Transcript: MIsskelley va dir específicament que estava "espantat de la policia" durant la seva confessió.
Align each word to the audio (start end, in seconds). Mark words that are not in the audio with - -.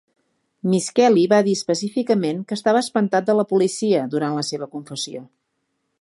MIsskelley 0.69 1.25
va 1.33 1.41
dir 1.47 1.53
específicament 1.57 2.41
que 2.53 2.57
estava 2.61 2.81
"espantat 2.87 3.27
de 3.29 3.35
la 3.41 3.47
policia" 3.55 4.03
durant 4.15 4.37
la 4.39 4.47
seva 4.53 4.73
confessió. 4.77 5.27